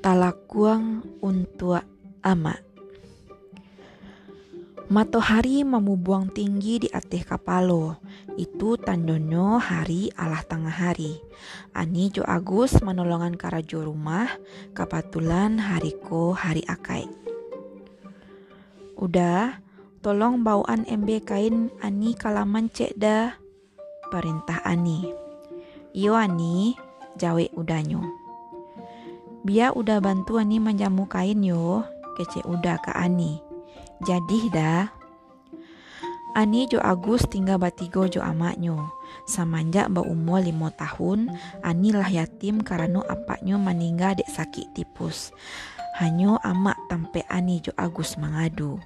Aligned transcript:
Talakuang 0.00 1.04
untuk 1.20 1.84
ama. 2.24 2.56
Matahari 4.88 5.60
memubuang 5.60 6.32
tinggi 6.32 6.80
di 6.80 6.88
atas 6.88 7.28
kapalo. 7.28 8.00
Itu 8.40 8.80
tandonyo 8.80 9.60
hari 9.60 10.08
alah 10.16 10.40
tengah 10.40 10.72
hari. 10.72 11.20
Ani 11.76 12.08
Jo 12.08 12.24
Agus 12.24 12.80
menolongan 12.80 13.36
karajo 13.36 13.84
rumah. 13.84 14.24
Kapatulan 14.72 15.60
hariko 15.60 16.32
hari 16.32 16.64
akai. 16.64 17.04
Udah, 18.96 19.60
tolong 20.00 20.40
bawaan 20.40 20.88
MB 20.88 21.28
kain 21.28 21.68
Ani 21.84 22.16
kalaman 22.16 22.72
cek 22.72 22.96
dah. 22.96 23.36
Perintah 24.08 24.64
Ani. 24.64 25.12
Iyo 25.92 26.16
Ani, 26.16 26.72
jawe 27.20 27.52
udanyo. 27.52 28.19
Bia 29.40 29.72
udah 29.72 30.04
bantu 30.04 30.36
Ani 30.36 30.60
menjamu 30.60 31.08
kain 31.08 31.40
yo, 31.40 31.80
kece 32.20 32.44
udah 32.44 32.76
ke 32.84 32.92
Ani. 32.92 33.40
Jadi 34.04 34.52
dah. 34.52 34.84
Ani 36.36 36.68
Jo 36.68 36.78
Agus 36.84 37.24
tinggal 37.24 37.56
batigo 37.56 38.04
Jo 38.04 38.20
amaknyo. 38.20 38.92
Semenjak 39.24 39.88
umur 39.90 40.44
lima 40.44 40.68
tahun, 40.76 41.32
Ani 41.64 41.90
lah 41.90 42.06
yatim 42.12 42.60
karena 42.60 43.00
apaknya 43.08 43.56
meninggal 43.56 44.20
dek 44.20 44.28
sakit 44.28 44.76
tipus. 44.76 45.32
Hanyo 45.96 46.36
amak 46.44 46.76
tampe 46.92 47.24
Ani 47.32 47.64
Jo 47.64 47.72
Agus 47.80 48.20
mengadu. 48.20 48.76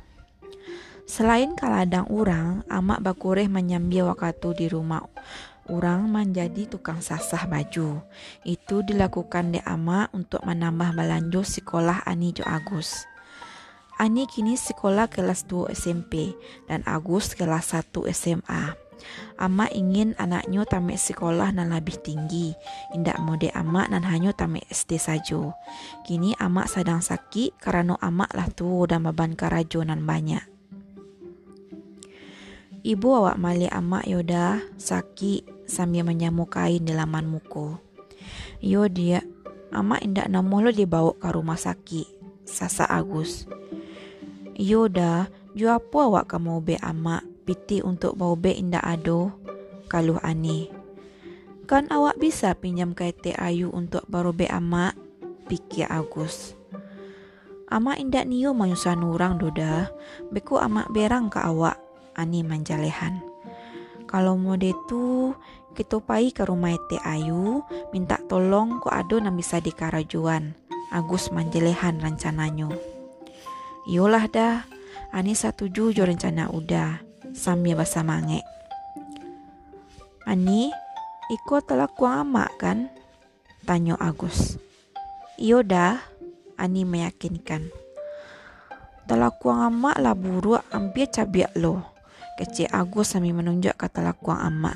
Selain 1.04 1.52
kaladang 1.52 2.09
orang, 2.09 2.64
amak 2.70 3.02
bakureh 3.02 3.50
menyambi 3.50 4.00
waktu 4.00 4.48
di 4.56 4.66
rumah 4.73 5.04
orang 5.70 6.10
menjadi 6.10 6.66
tukang 6.68 7.00
sasah 7.00 7.48
baju. 7.48 8.02
Itu 8.42 8.82
dilakukan 8.84 9.54
de 9.57 9.60
ama 9.65 10.09
untuk 10.12 10.43
menambah 10.45 10.96
belanja 10.96 11.43
sekolah 11.45 12.04
Ani 12.04 12.32
Jo 12.37 12.45
Agus. 12.48 13.07
Ani 13.95 14.26
kini 14.26 14.59
sekolah 14.59 15.07
kelas 15.07 15.46
2 15.46 15.70
SMP 15.70 16.35
dan 16.66 16.82
Agus 16.82 17.38
kelas 17.38 17.79
1 17.79 17.95
SMA. 18.10 18.74
Ama 19.38 19.66
ingin 19.70 20.15
anaknya 20.18 20.66
tamat 20.66 20.98
sekolah 20.98 21.54
nan 21.54 21.70
lebih 21.70 21.98
tinggi. 22.02 22.54
Indak 22.95 23.18
mode 23.23 23.51
ama 23.54 23.87
nan 23.87 24.02
hanya 24.07 24.35
tamat 24.35 24.66
SD 24.70 24.98
saja. 24.98 25.54
Kini 26.02 26.35
ama 26.42 26.66
sedang 26.66 27.02
sakit 27.02 27.59
karena 27.59 27.95
ama 28.02 28.26
lah 28.35 28.51
tu 28.51 28.87
dan 28.90 29.07
beban 29.07 29.38
karajo 29.38 29.82
nan 29.87 30.02
banyak. 30.02 30.42
Ibu 32.85 33.09
awak 33.16 33.40
mali 33.40 33.65
ama 33.70 34.04
yoda 34.04 34.60
sakit 34.76 35.54
sambil 35.65 36.04
menyamu 36.04 36.48
kain 36.48 36.84
di 36.84 36.93
laman 36.93 37.29
muko. 37.29 37.80
Yo 38.65 38.88
dia, 38.88 39.20
ama 39.74 40.01
indak 40.01 40.30
namo 40.32 40.62
lo 40.65 40.70
dibawa 40.73 41.12
ke 41.16 41.29
rumah 41.29 41.59
sakit. 41.59 42.09
Sasa 42.45 42.84
Agus. 42.84 43.48
Yoda, 44.54 45.26
ju 45.57 45.66
apa 45.73 46.07
awak 46.07 46.30
kamu 46.30 46.62
be 46.62 46.76
ama 46.79 47.24
piti 47.42 47.82
untuk 47.82 48.15
bau 48.15 48.38
be 48.38 48.54
indak 48.54 48.85
ado? 48.85 49.35
Kaluh 49.90 50.20
ani. 50.23 50.70
Kan 51.65 51.88
awak 51.88 52.20
bisa 52.20 52.52
pinjam 52.54 52.92
kaite 52.92 53.32
ayu 53.35 53.73
untuk 53.73 54.04
baru 54.07 54.30
be 54.37 54.46
ama? 54.46 54.92
Pikir 55.48 55.88
Agus. 55.90 56.57
Ama 57.68 57.96
indak 57.98 58.29
niyo 58.29 58.52
manyusan 58.54 59.02
orang 59.02 59.40
doda. 59.40 59.90
Beku 60.30 60.60
ama 60.60 60.87
berang 60.92 61.32
ke 61.32 61.40
awak. 61.40 61.80
Ani 62.15 62.46
manjalehan. 62.46 63.34
Kalau 64.05 64.37
mode 64.38 64.71
tu 64.87 65.33
kita 65.75 65.99
pai 65.99 66.31
ke 66.31 66.47
rumah 66.47 66.71
ete 66.71 67.03
ayu 67.03 67.66
minta 67.91 68.21
tolong 68.31 68.78
ko 68.78 68.93
ado 68.94 69.19
nam 69.19 69.34
bisa 69.34 69.59
dikarajuan. 69.59 70.55
Agus 70.94 71.34
manjelehan 71.34 71.99
rencananya. 71.99 72.71
Yolah 73.91 74.31
dah, 74.31 74.62
Ani 75.14 75.34
satu 75.38 75.70
jo 75.70 75.91
rencana 75.94 76.50
udah, 76.50 77.03
sambil 77.34 77.78
bahasa 77.78 78.03
mange. 78.03 78.43
Ani, 80.26 80.75
iko 81.31 81.62
telah 81.62 81.87
kuama 81.87 82.50
kan? 82.59 82.91
Tanya 83.62 83.94
Agus. 83.98 84.59
Iyo 85.38 85.62
dah, 85.62 85.98
Ani 86.59 86.87
meyakinkan. 86.87 87.70
Telah 89.04 89.34
kuama 89.37 89.93
lah 90.00 90.16
buruk 90.16 90.62
hampir 90.72 91.10
cabiak 91.10 91.53
lo. 91.59 91.94
Kecil 92.34 92.66
Agus 92.74 93.14
sambil 93.14 93.34
menunjuk 93.36 93.74
kata 93.78 94.02
lakuang 94.02 94.42
amak. 94.42 94.74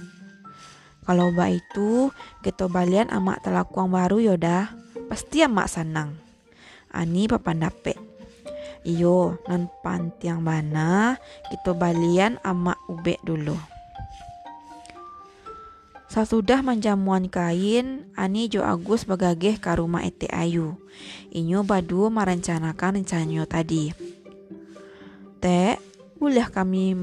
Kalau 1.09 1.33
ba 1.33 1.49
itu, 1.49 2.13
kita 2.45 2.69
balian 2.69 3.09
amak 3.09 3.41
telakuang 3.41 3.89
baru 3.91 4.21
yoda, 4.21 4.77
pasti 5.09 5.41
amak 5.41 5.67
senang. 5.67 6.15
Ani 6.93 7.25
papan 7.27 7.65
dapet. 7.65 7.97
Iyo, 8.87 9.41
nan 9.51 9.73
pantiang 9.83 10.45
bana, 10.45 11.19
kita 11.51 11.75
balian 11.75 12.39
ama 12.45 12.79
ube 12.87 13.19
dulu. 13.25 13.57
Sasudah 16.09 16.65
menjamuan 16.65 17.29
kain, 17.29 18.09
Ani 18.17 18.49
Jo 18.49 18.65
Agus 18.65 19.05
bagageh 19.05 19.61
ke 19.61 19.69
rumah 19.77 20.09
Ete 20.09 20.25
Ayu. 20.33 20.81
Inyo 21.29 21.69
badu 21.69 22.09
merencanakan 22.09 23.05
rencanyo 23.05 23.45
tadi. 23.45 23.93
Teh, 25.37 25.77
boleh 26.17 26.49
kami 26.49 26.97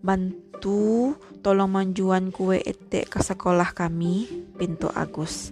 bantu 0.00 1.14
tolong 1.42 1.70
manjuan 1.70 2.30
kue 2.30 2.62
Ete 2.62 3.06
ke 3.06 3.20
sekolah 3.22 3.74
kami? 3.74 4.26
Pintu 4.54 4.90
Agus. 4.94 5.50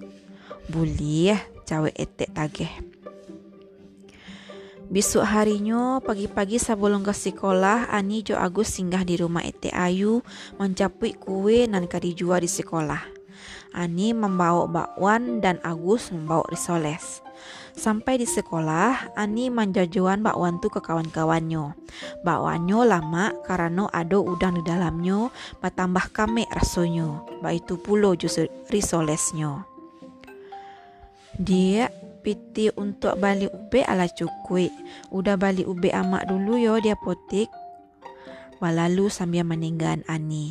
Boleh, 0.66 1.38
cawe 1.66 1.90
Ete 1.94 2.26
tageh. 2.30 2.96
Besok 4.86 5.26
harinya 5.26 5.98
pagi-pagi 5.98 6.62
sebelum 6.62 7.02
ke 7.02 7.10
sekolah 7.10 7.90
Ani 7.90 8.22
Jo 8.22 8.38
Agus 8.38 8.78
singgah 8.78 9.02
di 9.02 9.18
rumah 9.18 9.42
Ete 9.42 9.74
Ayu 9.74 10.22
mencapai 10.62 11.18
kue 11.18 11.66
nan 11.66 11.90
dijual 11.90 12.38
di 12.38 12.46
sekolah. 12.46 13.02
Ani 13.74 14.14
membawa 14.14 14.70
bakwan 14.70 15.42
dan 15.42 15.58
Agus 15.66 16.14
membawa 16.14 16.46
risoles. 16.46 17.25
Sampai 17.76 18.16
di 18.16 18.24
sekolah, 18.24 19.12
Ani 19.14 19.52
menjajuan 19.52 20.24
bakwan 20.24 20.58
tu 20.64 20.72
ke 20.72 20.80
kawan-kawannya. 20.80 21.76
Bakwannya 22.24 22.78
lama 22.88 23.36
karena 23.44 23.84
ada 23.92 24.16
udang 24.16 24.56
di 24.56 24.62
dalamnya, 24.64 25.28
bertambah 25.60 26.10
kame 26.16 26.48
rasanya. 26.50 27.20
Bak 27.44 27.52
itu 27.52 27.76
pulo 27.76 28.16
jus 28.16 28.40
risolesnya. 28.72 29.68
Dia 31.36 31.92
piti 32.24 32.72
untuk 32.74 33.20
balik 33.20 33.52
ube 33.52 33.84
ala 33.84 34.08
cukui. 34.08 34.72
Udah 35.12 35.36
balik 35.36 35.68
ube 35.68 35.92
amak 35.92 36.24
dulu 36.26 36.56
yo 36.56 36.80
dia 36.80 36.96
potik. 36.96 37.52
Walalu 38.56 39.12
sambil 39.12 39.44
meninggal 39.44 40.00
Ani. 40.08 40.48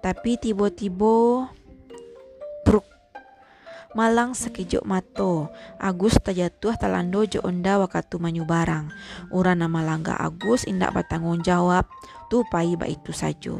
Tapi 0.00 0.40
tiba-tiba 0.40 1.48
malang 3.94 4.34
sekejap 4.34 4.82
mato. 4.84 5.48
Agus 5.78 6.18
terjatuh 6.20 6.74
terlando 6.78 7.22
jo 7.24 7.40
onda 7.42 7.78
wakatu. 7.80 8.18
Ura 9.30 9.52
nama 9.54 9.80
langga 9.82 10.14
Agus 10.18 10.66
indak 10.66 10.94
bertanggung 10.94 11.42
jawab. 11.42 11.86
Tu 12.28 12.42
pai 12.50 12.74
ba 12.74 12.86
itu 12.90 13.14
saja. 13.14 13.56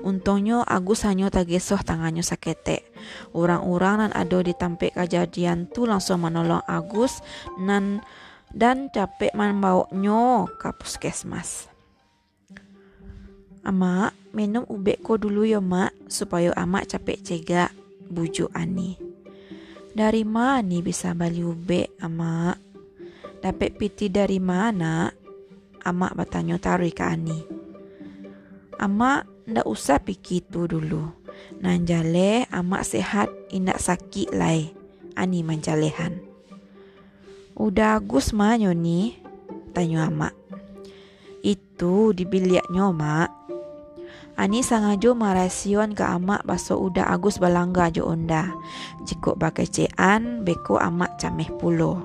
Untungnya 0.00 0.62
Agus 0.64 1.02
hanya 1.04 1.28
tagesoh 1.28 1.82
tangannya 1.82 2.22
sakete. 2.22 2.86
Orang-orang 3.34 4.08
nan 4.08 4.12
ada 4.14 4.38
di 4.40 4.54
tampek 4.54 4.94
kejadian 4.94 5.68
tu 5.68 5.84
langsung 5.84 6.22
menolong 6.22 6.62
Agus 6.64 7.20
nan 7.60 8.00
dan 8.54 8.88
capek 8.94 9.34
membawanya 9.34 10.46
ke 10.62 10.70
puskesmas. 10.78 11.66
Ama, 13.64 14.12
minum 14.36 14.68
ubek 14.68 15.00
ko 15.00 15.16
dulu 15.16 15.48
ya 15.48 15.58
mak, 15.58 15.96
supaya 16.06 16.52
amak 16.52 16.84
capek 16.84 17.18
cegak, 17.24 17.72
bujuk 18.12 18.52
Ani. 18.52 19.03
Dari 19.94 20.26
mana 20.26 20.82
bisa 20.82 21.14
bali 21.14 21.46
ubek, 21.46 21.94
amak? 22.02 22.58
Dapat 23.38 23.78
piti 23.78 24.10
dari 24.10 24.42
mana? 24.42 25.06
Amak 25.86 26.18
bertanya 26.18 26.58
tarik 26.58 26.98
ke 26.98 27.04
Ani. 27.06 27.38
Amak, 28.74 29.46
ndak 29.46 29.62
usah 29.70 30.02
pikir 30.02 30.50
tu 30.50 30.66
dulu. 30.66 31.14
Nanjale 31.62 32.50
amak 32.50 32.82
sehat 32.82 33.30
indak 33.54 33.78
sakit 33.78 34.34
lai. 34.34 34.74
Ani 35.14 35.46
manjalehan. 35.46 36.18
Udah 37.54 38.02
Agus 38.02 38.34
manyo 38.34 38.74
ni? 38.74 39.14
Tanya 39.70 40.10
amak. 40.10 40.34
Itu 41.38 42.10
di 42.10 42.26
biliknya 42.26 42.90
mak. 42.90 43.43
Ani 44.34 44.66
sangajo 44.66 45.14
marasion 45.14 45.94
ke 45.94 46.02
amak 46.02 46.42
baso 46.42 46.74
udah 46.74 47.06
Agus 47.06 47.38
balangga 47.38 47.86
jo 47.94 48.10
onda. 48.10 48.50
Jikuk 49.06 49.38
bakai 49.38 49.70
cean 49.70 50.42
beko 50.42 50.74
amak 50.82 51.22
cameh 51.22 51.46
pulo. 51.54 52.02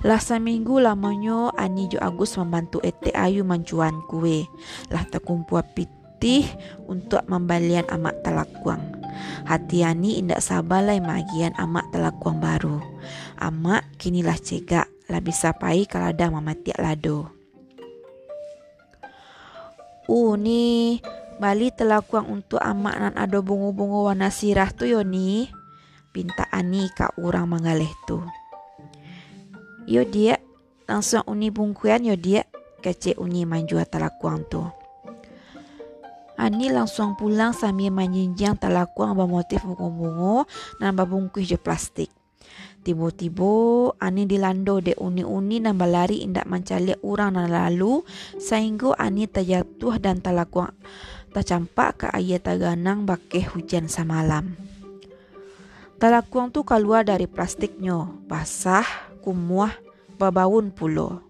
Lah 0.00 0.22
seminggu 0.22 0.80
lamanya 0.80 1.52
Ani 1.58 1.92
jo 1.92 2.00
Agus 2.00 2.40
membantu 2.40 2.80
Ete 2.80 3.12
Ayu 3.12 3.44
mencuan 3.44 4.00
kue. 4.08 4.48
Lah 4.88 5.04
terkumpul 5.04 5.60
pitih 5.76 6.48
untuk 6.88 7.20
membalian 7.28 7.84
amak 7.92 8.24
talakuang. 8.24 8.96
Hati 9.44 9.84
Ani 9.84 10.16
indak 10.16 10.40
sabarlah 10.40 10.96
magian 11.04 11.52
amak 11.60 11.84
telakuang 11.92 12.40
baru. 12.40 12.80
Amak 13.36 13.84
kinilah 14.00 14.40
cegak 14.40 14.88
lah 15.08 15.20
bisa 15.20 15.52
pai 15.52 15.84
kalau 15.84 16.12
ada 16.12 16.32
mamatiak 16.32 16.80
lado. 16.80 17.37
Uh 20.08 20.40
ni 20.40 20.96
Bali 21.38 21.70
telakuang 21.70 22.26
untuk 22.32 22.58
amak 22.58 22.96
nan 22.98 23.14
ada 23.14 23.38
bungu-bungu 23.38 24.10
warna 24.10 24.32
sirah 24.32 24.74
tu 24.74 24.88
yo 24.88 25.06
ni. 25.06 25.46
Pinta 26.10 26.48
Ani 26.50 26.90
kak 26.96 27.14
orang 27.20 27.46
mangaleh 27.46 27.92
tu. 28.08 28.18
Yo 29.86 30.02
dia 30.02 30.42
langsung 30.90 31.22
uni 31.30 31.54
bungkuan 31.54 32.02
yo 32.02 32.18
dia 32.18 32.42
kece 32.82 33.14
uni 33.22 33.46
manjua 33.46 33.86
telakuang 33.86 34.48
tu. 34.50 34.66
Ani 36.34 36.74
langsung 36.74 37.14
pulang 37.14 37.54
sambil 37.54 37.94
menjinjang 37.94 38.58
talakuang 38.58 39.14
bermotif 39.14 39.62
bunga-bunga 39.62 40.48
dan 40.82 40.96
berbungkus 40.98 41.46
je 41.46 41.58
plastik. 41.60 42.10
Tiba-tiba 42.88 43.92
Ani 44.00 44.24
dilando 44.24 44.80
de 44.80 44.96
uni-uni 44.96 45.60
dan 45.60 45.76
berlari 45.76 46.24
indak 46.24 46.48
mencari 46.48 46.96
orang 47.04 47.36
dan 47.36 47.52
lalu 47.52 48.00
sehingga 48.40 48.96
Ani 48.96 49.28
terjatuh 49.28 50.00
dan 50.00 50.24
talakuang 50.24 50.72
tercampak 51.36 52.00
ke 52.00 52.06
air 52.16 52.40
taganang 52.40 53.04
bakeh 53.04 53.44
hujan 53.44 53.92
semalam. 53.92 54.56
Talakuang 56.00 56.48
tu 56.48 56.64
keluar 56.64 57.04
dari 57.04 57.28
plastiknya, 57.28 58.08
basah, 58.24 58.88
kumuah, 59.20 59.76
babaun 60.16 60.72
pulo. 60.72 61.20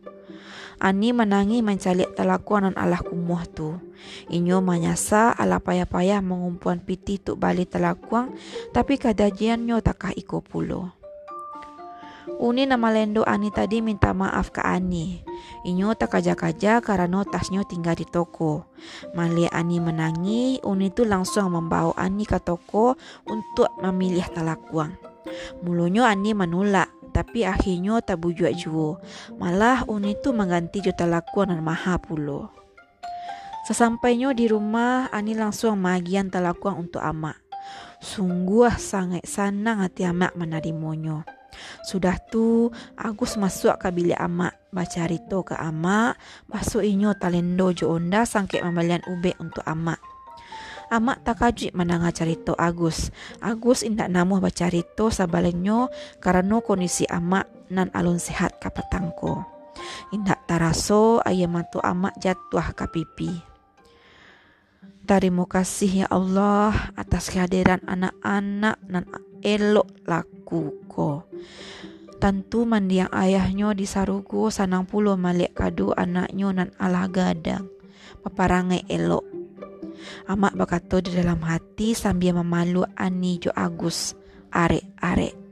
Ani 0.79 1.11
menangi 1.11 1.59
mencalik 1.59 2.15
telakuan 2.15 2.71
dan 2.71 2.79
alah 2.79 3.03
kumuh 3.03 3.43
tu. 3.51 3.83
Inyo 4.31 4.63
menyasa 4.63 5.35
ala 5.35 5.59
payah-payah 5.59 6.23
mengumpuan 6.23 6.79
piti 6.79 7.19
tu 7.19 7.35
bali 7.35 7.67
telakuang 7.67 8.31
tapi 8.71 8.95
kadajiannya 8.95 9.75
takah 9.83 10.15
iko 10.15 10.39
pulo. 10.39 10.98
Uni 12.37 12.69
nama 12.69 12.93
lendo 12.93 13.25
Ani 13.25 13.49
tadi 13.49 13.81
minta 13.81 14.13
maaf 14.13 14.53
ke 14.53 14.61
Ani. 14.61 15.25
Inyo 15.65 15.97
tak 15.97 16.21
kaja-kaja 16.21 16.85
karena 16.85 17.25
tasnya 17.25 17.65
tinggal 17.65 17.97
di 17.97 18.05
toko. 18.05 18.69
Mali 19.17 19.49
Ani 19.49 19.81
menangi, 19.81 20.61
Uni 20.61 20.93
tu 20.93 21.09
langsung 21.09 21.49
membawa 21.57 21.97
Ani 21.97 22.29
ke 22.29 22.37
toko 22.37 22.93
untuk 23.25 23.73
memilih 23.81 24.29
telakuang. 24.37 24.93
Mulunya 25.65 26.13
Ani 26.13 26.37
menolak 26.37 26.93
tapi 27.19 27.43
akhirnya 27.43 27.99
tak 28.05 28.23
bujuk 28.23 28.53
jua. 28.55 29.03
Malah 29.43 29.83
uni 29.91 30.15
tu 30.23 30.31
mengganti 30.31 30.79
juta 30.79 31.03
lakuan 31.03 31.51
dan 31.51 31.67
maha 31.67 31.99
pulo. 31.99 32.53
Sesampainya 33.67 34.31
di 34.33 34.47
rumah, 34.47 35.11
Ani 35.11 35.35
langsung 35.35 35.83
magian 35.83 36.31
talakuan 36.31 36.79
untuk 36.79 37.03
amak. 37.03 37.37
Sungguh 37.99 38.71
sangat 38.79 39.27
senang 39.27 39.83
hati 39.83 40.07
amak 40.07 40.33
menerimanya. 40.39 41.27
Sudah 41.85 42.17
tu, 42.21 42.69
Agus 42.99 43.37
masuk 43.41 43.75
ke 43.81 43.89
bilik 43.91 44.19
amak, 44.19 44.57
baca 44.69 45.03
rito 45.09 45.41
ke 45.43 45.57
amak, 45.57 46.21
masuk 46.47 46.85
inyo 46.85 47.17
talendo 47.17 47.73
jo 47.73 47.97
onda 47.97 48.29
sangke 48.29 48.61
membelian 48.61 49.03
ube 49.09 49.33
untuk 49.41 49.65
amak. 49.65 49.99
Amak 50.89 51.21
tak 51.21 51.45
kajik 51.45 51.77
menanga 51.77 52.09
cerita 52.17 52.57
Agus. 52.57 53.13
Agus 53.45 53.85
indak 53.85 54.09
namuh 54.09 54.41
baca 54.41 54.73
cerita 54.73 55.13
sabalenyo 55.13 55.93
karena 56.17 56.65
kondisi 56.65 57.05
amak 57.05 57.45
nan 57.69 57.93
alun 57.93 58.17
sehat 58.17 58.57
kapatangko. 58.57 59.45
Indak 60.17 60.49
taraso 60.49 61.21
ayam 61.29 61.61
matu 61.61 61.77
amak 61.85 62.17
jatuh 62.17 62.73
ke 62.73 62.89
pipi. 62.89 63.33
Terima 65.05 65.45
kasih 65.49 66.05
ya 66.05 66.07
Allah 66.09 66.73
atas 66.97 67.33
kehadiran 67.33 67.81
anak-anak 67.85 68.77
nan 68.89 69.05
elok 69.45 69.89
laku 70.05 70.38
Tentu 72.19 72.67
mandiang 72.67 73.13
ayahnya 73.15 73.71
di 73.79 73.87
sarugo 73.87 74.51
sanang 74.51 74.89
pulo 74.89 75.15
malik 75.15 75.55
kadu 75.55 75.95
anaknya 75.95 76.51
nan 76.51 76.69
alah 76.81 77.07
gadang. 77.07 77.71
Paparangai 78.25 78.89
elok. 78.91 79.23
Amak 80.27 80.59
berkata 80.59 80.99
di 80.99 81.15
dalam 81.15 81.39
hati 81.47 81.95
sambil 81.95 82.35
memalu 82.43 82.83
Ani 82.99 83.39
Jo 83.39 83.55
Agus. 83.55 84.19
Arek-arek. 84.51 85.48